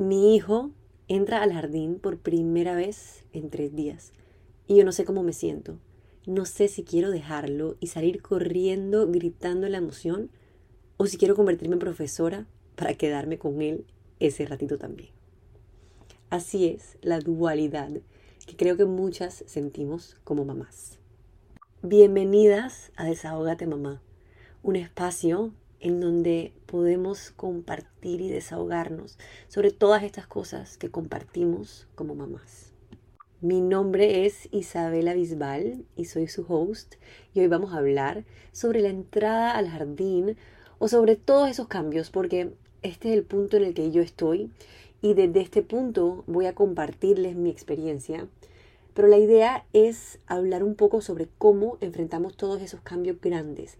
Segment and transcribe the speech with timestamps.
[0.00, 0.70] Mi hijo
[1.08, 4.14] entra al jardín por primera vez en tres días
[4.66, 5.78] y yo no sé cómo me siento.
[6.24, 10.30] No sé si quiero dejarlo y salir corriendo gritando la emoción
[10.96, 13.84] o si quiero convertirme en profesora para quedarme con él
[14.20, 15.10] ese ratito también.
[16.30, 17.90] Así es la dualidad
[18.46, 20.98] que creo que muchas sentimos como mamás.
[21.82, 24.00] Bienvenidas a Desahógate Mamá,
[24.62, 29.18] un espacio en donde podemos compartir y desahogarnos
[29.48, 32.72] sobre todas estas cosas que compartimos como mamás.
[33.40, 36.96] Mi nombre es Isabela Bisbal y soy su host
[37.32, 40.36] y hoy vamos a hablar sobre la entrada al jardín
[40.78, 42.52] o sobre todos esos cambios porque
[42.82, 44.50] este es el punto en el que yo estoy
[45.00, 48.28] y desde este punto voy a compartirles mi experiencia.
[48.92, 53.78] Pero la idea es hablar un poco sobre cómo enfrentamos todos esos cambios grandes,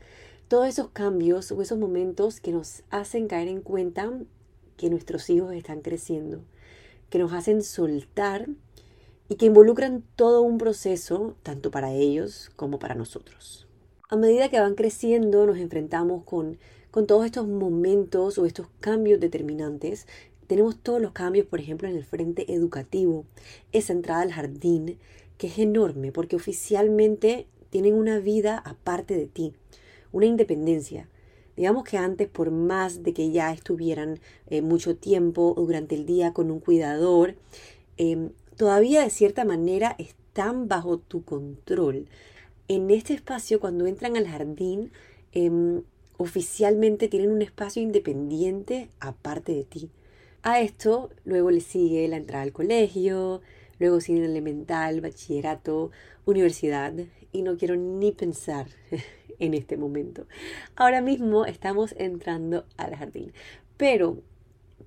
[0.51, 4.13] todos esos cambios o esos momentos que nos hacen caer en cuenta
[4.77, 6.41] que nuestros hijos están creciendo,
[7.09, 8.49] que nos hacen soltar
[9.29, 13.69] y que involucran todo un proceso, tanto para ellos como para nosotros.
[14.09, 16.59] A medida que van creciendo, nos enfrentamos con,
[16.91, 20.09] con todos estos momentos o estos cambios determinantes.
[20.49, 23.25] Tenemos todos los cambios, por ejemplo, en el frente educativo,
[23.71, 24.99] esa entrada al jardín,
[25.39, 29.55] que es enorme porque oficialmente tienen una vida aparte de ti
[30.13, 31.09] una independencia.
[31.57, 36.33] Digamos que antes, por más de que ya estuvieran eh, mucho tiempo durante el día
[36.33, 37.37] con un cuidador,
[37.97, 42.09] em, todavía de cierta manera están bajo tu control.
[42.69, 44.93] En este espacio, cuando entran al jardín,
[45.33, 45.83] em,
[46.17, 49.91] oficialmente tienen un espacio independiente aparte de ti.
[50.43, 53.43] A esto luego le sigue la entrada al colegio,
[53.79, 55.91] luego sigue el elemental, bachillerato,
[56.25, 56.95] universidad,
[57.33, 58.67] y no quiero ni pensar
[59.41, 60.27] en este momento.
[60.77, 63.33] Ahora mismo estamos entrando al jardín,
[63.77, 64.19] pero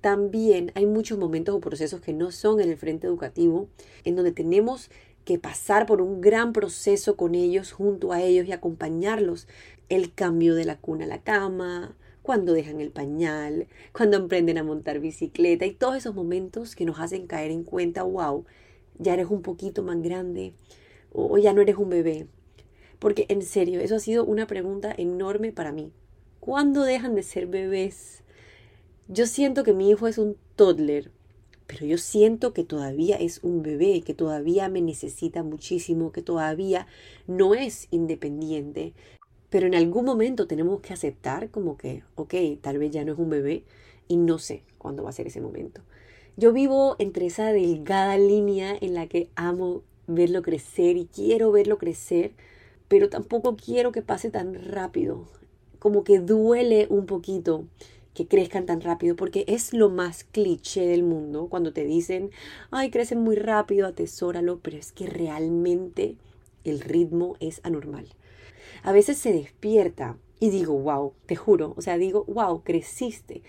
[0.00, 3.68] también hay muchos momentos o procesos que no son en el frente educativo,
[4.04, 4.90] en donde tenemos
[5.24, 9.48] que pasar por un gran proceso con ellos, junto a ellos y acompañarlos.
[9.88, 14.62] El cambio de la cuna a la cama, cuando dejan el pañal, cuando emprenden a
[14.62, 18.44] montar bicicleta y todos esos momentos que nos hacen caer en cuenta, wow,
[18.98, 20.54] ya eres un poquito más grande
[21.12, 22.26] o ya no eres un bebé,
[23.04, 25.92] porque en serio, eso ha sido una pregunta enorme para mí.
[26.40, 28.22] ¿Cuándo dejan de ser bebés?
[29.08, 31.10] Yo siento que mi hijo es un toddler,
[31.66, 36.86] pero yo siento que todavía es un bebé, que todavía me necesita muchísimo, que todavía
[37.26, 38.94] no es independiente.
[39.50, 42.32] Pero en algún momento tenemos que aceptar como que, ok,
[42.62, 43.64] tal vez ya no es un bebé
[44.08, 45.82] y no sé cuándo va a ser ese momento.
[46.38, 51.76] Yo vivo entre esa delgada línea en la que amo verlo crecer y quiero verlo
[51.76, 52.32] crecer,
[52.94, 55.26] pero tampoco quiero que pase tan rápido.
[55.80, 57.64] Como que duele un poquito
[58.14, 62.30] que crezcan tan rápido, porque es lo más cliché del mundo cuando te dicen,
[62.70, 66.14] ay, crecen muy rápido, atesóralo, pero es que realmente
[66.62, 68.06] el ritmo es anormal.
[68.84, 73.42] A veces se despierta y digo, wow, te juro, o sea, digo, wow, creciste.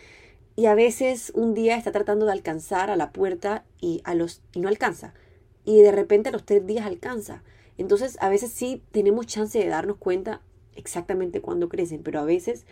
[0.55, 4.41] Y a veces un día está tratando de alcanzar a la puerta y, a los,
[4.55, 5.13] y no alcanza.
[5.65, 7.43] Y de repente a los tres días alcanza.
[7.77, 10.41] Entonces, a veces sí tenemos chance de darnos cuenta
[10.75, 12.65] exactamente cuándo crecen, pero a veces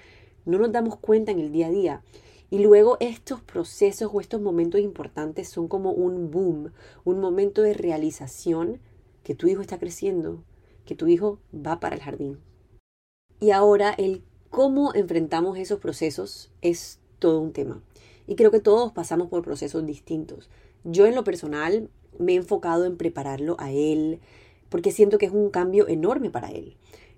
[0.46, 2.02] no nos damos cuenta en el día a día.
[2.50, 6.72] Y luego estos procesos o estos momentos importantes son como un boom,
[7.03, 8.80] un momento de realización
[9.24, 10.44] que tu hijo está creciendo,
[10.86, 12.40] que tu hijo va para el jardín.
[13.40, 17.81] Y ahora el cómo enfrentamos esos procesos es todo un tema.
[18.28, 20.50] Y creo que todos pasamos por procesos distintos.
[20.84, 21.90] Yo en lo personal
[22.20, 24.20] me he enfocado en prepararlo a él,
[24.73, 26.78] porque siento que es un cambio enorme para él.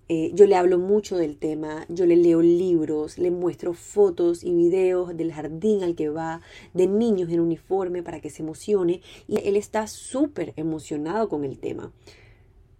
[0.09, 4.53] Eh, yo le hablo mucho del tema, yo le leo libros, le muestro fotos y
[4.53, 6.41] videos del jardín al que va,
[6.73, 8.99] de niños en uniforme para que se emocione
[9.29, 11.93] y él está súper emocionado con el tema.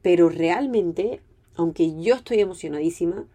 [0.01, 1.21] Pero realmente,
[1.55, 3.25] aunque yo estoy emocionadísima,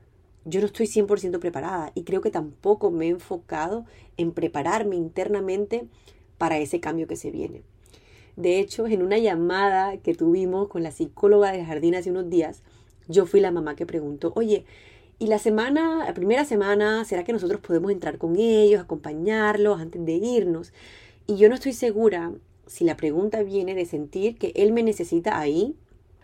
[0.45, 3.87] yo no estoy 100% preparada y creo que tampoco me he enfocado
[4.19, 5.87] en prepararme internamente
[6.37, 7.63] para ese cambio que se viene.
[8.37, 12.63] De hecho, en una llamada que tuvimos con la psicóloga del jardín hace unos días,
[13.09, 14.65] yo fui la mamá que preguntó, oye,
[15.19, 20.05] ¿y la semana, la primera semana, será que nosotros podemos entrar con ellos, acompañarlos antes
[20.05, 20.73] de irnos?
[21.27, 22.33] Y yo no estoy segura
[22.67, 25.77] si la pregunta viene de sentir que él me necesita ahí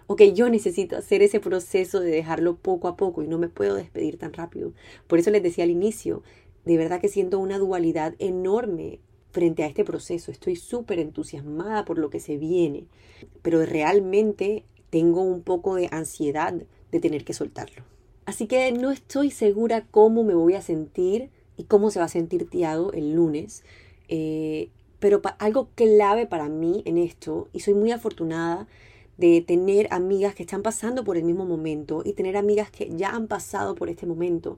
[0.06, 3.49] o que yo necesito hacer ese proceso de dejarlo poco a poco y no me
[3.49, 4.73] puedo despedir tan rápido.
[5.08, 6.23] Por eso les decía al inicio,
[6.64, 9.00] de verdad que siento una dualidad enorme
[9.36, 10.30] frente a este proceso.
[10.30, 12.84] Estoy súper entusiasmada por lo que se viene,
[13.42, 16.54] pero realmente tengo un poco de ansiedad
[16.92, 17.82] de tener que soltarlo.
[18.24, 21.28] Así que no estoy segura cómo me voy a sentir
[21.58, 23.62] y cómo se va a sentir Tiago el lunes.
[24.08, 28.66] Eh, Pero algo clave para mí en esto, y soy muy afortunada
[29.18, 33.10] de tener amigas que están pasando por el mismo momento y tener amigas que ya
[33.10, 34.56] han pasado por este momento,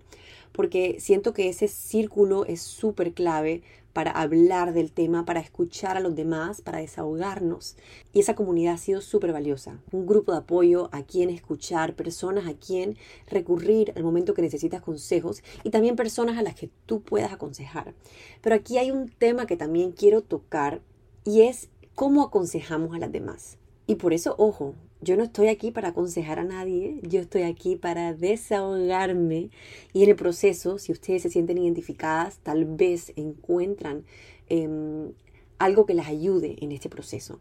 [0.53, 3.63] porque siento que ese círculo es súper clave
[3.99, 7.75] para hablar del tema, para escuchar a los demás, para desahogarnos.
[8.13, 9.81] Y esa comunidad ha sido súper valiosa.
[9.91, 12.97] Un grupo de apoyo a quien escuchar, personas a quien
[13.27, 17.93] recurrir al momento que necesitas consejos y también personas a las que tú puedas aconsejar.
[18.41, 20.81] Pero aquí hay un tema que también quiero tocar
[21.25, 23.59] y es cómo aconsejamos a las demás.
[23.89, 27.77] Y por eso, ojo, yo no estoy aquí para aconsejar a nadie, yo estoy aquí
[27.77, 29.51] para desahogarme
[29.93, 34.05] y en el proceso, si ustedes se sienten identificadas, tal vez encuentran
[34.49, 35.13] em,
[35.59, 37.39] algo que las ayude en este proceso.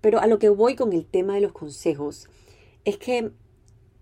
[0.00, 2.28] Pero a lo que voy con el tema de los consejos
[2.84, 3.30] es que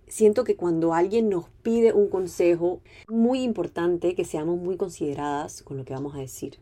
[0.07, 5.77] siento que cuando alguien nos pide un consejo, muy importante que seamos muy consideradas con
[5.77, 6.59] lo que vamos a decir.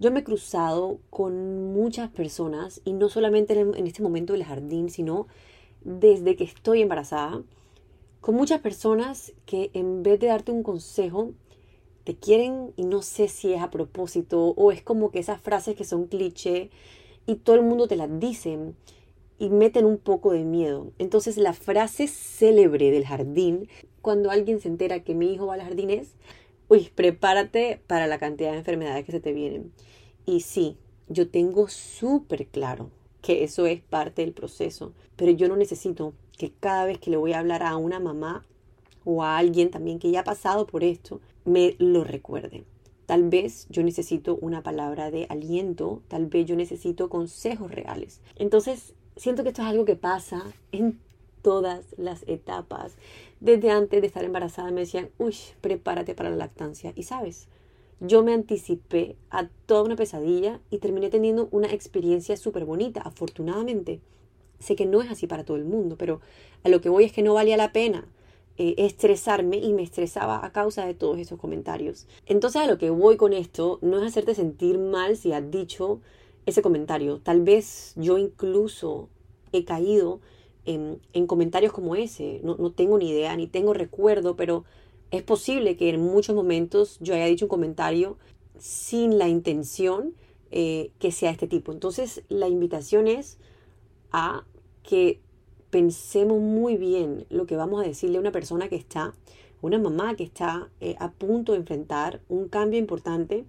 [0.00, 4.88] Yo me he cruzado con muchas personas y no solamente en este momento del jardín,
[4.88, 5.26] sino
[5.84, 7.42] desde que estoy embarazada,
[8.22, 11.32] con muchas personas que en vez de darte un consejo,
[12.04, 15.76] te quieren y no sé si es a propósito o es como que esas frases
[15.76, 16.70] que son cliché
[17.26, 18.58] y todo el mundo te las dice
[19.38, 20.92] y meten un poco de miedo.
[20.98, 23.68] Entonces la frase célebre del jardín,
[24.00, 26.14] cuando alguien se entera que mi hijo va al jardín es,
[26.70, 29.72] uy, prepárate para la cantidad de enfermedades que se te vienen.
[30.24, 30.76] Y sí,
[31.08, 32.90] yo tengo súper claro
[33.22, 37.16] que eso es parte del proceso, pero yo no necesito que cada vez que le
[37.16, 38.46] voy a hablar a una mamá
[39.04, 42.64] o a alguien también que ya ha pasado por esto, me lo recuerde.
[43.04, 48.20] Tal vez yo necesito una palabra de aliento, tal vez yo necesito consejos reales.
[48.36, 51.00] Entonces, siento que esto es algo que pasa en
[51.42, 52.96] todas las etapas.
[53.40, 56.92] Desde antes de estar embarazada me decían, uy, prepárate para la lactancia.
[56.94, 57.48] Y sabes,
[58.00, 64.00] yo me anticipé a toda una pesadilla y terminé teniendo una experiencia súper bonita, afortunadamente.
[64.58, 66.20] Sé que no es así para todo el mundo, pero
[66.64, 68.06] a lo que voy es que no valía la pena
[68.62, 72.06] eh, estresarme y me estresaba a causa de todos esos comentarios.
[72.26, 76.00] Entonces a lo que voy con esto no es hacerte sentir mal si has dicho
[76.44, 77.20] ese comentario.
[77.20, 79.08] Tal vez yo incluso
[79.52, 80.20] he caído
[80.64, 82.40] en, en comentarios como ese.
[82.42, 84.64] No, no tengo ni idea, ni tengo recuerdo, pero
[85.10, 88.16] es posible que en muchos momentos yo haya dicho un comentario
[88.58, 90.14] sin la intención
[90.50, 91.72] eh, que sea este tipo.
[91.72, 93.38] Entonces la invitación es
[94.12, 94.44] a
[94.82, 95.20] que
[95.70, 99.14] pensemos muy bien lo que vamos a decirle a una persona que está,
[99.62, 103.44] una mamá que está eh, a punto de enfrentar un cambio importante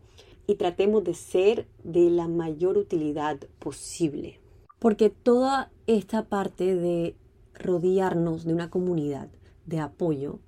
[0.47, 4.39] y tratemos de ser de la mayor utilidad posible.
[4.81, 7.15] Porque toda esta parte de
[7.53, 9.29] rodearnos de una comunidad
[9.67, 10.39] de apoyo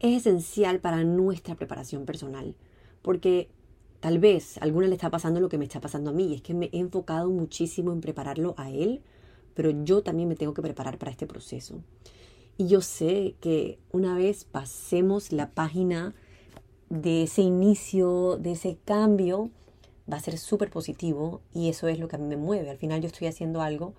[0.00, 2.54] es esencial para nuestra preparación personal,
[3.02, 3.50] porque
[4.00, 6.36] tal vez a alguna le está pasando lo que me está pasando a mí, y
[6.36, 9.02] es que me he enfocado muchísimo en prepararlo a él,
[9.52, 11.82] pero yo también me tengo que preparar para este proceso.
[12.56, 16.14] Y yo sé que una vez pasemos la página
[16.88, 19.50] de ese inicio, de ese cambio,
[20.12, 22.70] va a ser súper positivo y eso es lo que a mí me mueve.
[22.70, 23.94] Al final yo estoy haciendo algo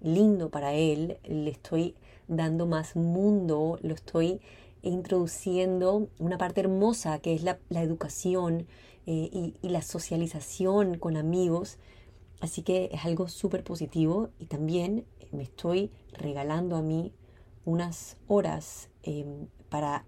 [0.00, 1.94] lindo para él, le estoy
[2.28, 4.40] dando más mundo, lo estoy
[4.82, 8.66] introduciendo una parte hermosa que es la, educación
[9.06, 11.78] eh, y, la socialización con amigos.
[12.40, 17.12] Así que es algo súper positivo y también me estoy regalando a mí
[17.64, 20.04] unas horas em, para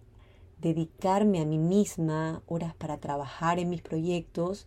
[0.61, 4.67] dedicarme a mí misma, horas para trabajar en mis proyectos,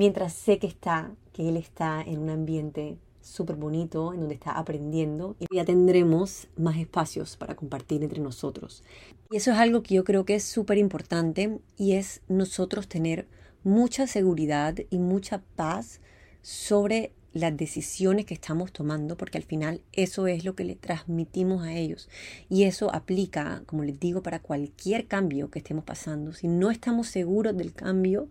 [0.00, 4.52] mientras sé que está, que él está en un ambiente súper bonito en donde está
[4.52, 8.82] aprendiendo y ya tendremos más espacios para compartir entre nosotros.
[9.30, 13.28] Y eso es algo que yo creo que es súper importante y es nosotros tener
[13.62, 16.00] mucha seguridad y mucha paz
[16.40, 21.62] sobre las decisiones que estamos tomando, porque al final eso es lo que le transmitimos
[21.62, 22.08] a ellos.
[22.48, 26.32] Y eso aplica, como les digo, para cualquier cambio que estemos pasando.
[26.32, 28.30] Si no estamos seguros del cambio,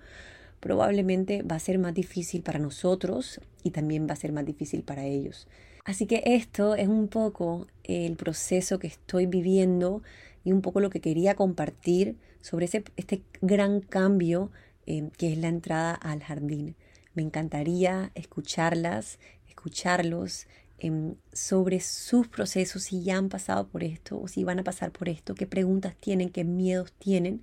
[0.59, 4.83] probablemente va a ser más difícil para nosotros y también va a ser más difícil
[4.83, 5.47] para ellos.
[5.85, 10.03] Así que esto es un poco el proceso que estoy viviendo
[10.43, 14.51] y un poco lo que quería compartir sobre ese, este gran cambio
[14.85, 16.75] eh, que es la entrada al jardín.
[17.13, 20.47] Me encantaría escucharlas, escucharlos
[20.79, 24.91] em, sobre sus procesos, si ya han pasado por esto o si van a pasar
[24.91, 27.41] por esto, qué preguntas tienen, qué miedos tienen.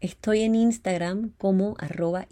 [0.00, 2.28] Estoy en Instagram como arroba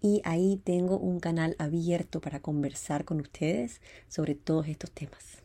[0.00, 5.42] y ahí tengo un canal abierto para conversar con ustedes sobre todos estos temas.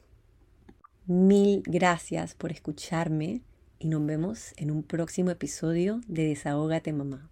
[1.07, 3.41] Mil gracias por escucharme
[3.79, 7.31] y nos vemos en un próximo episodio de Desahógate Mamá.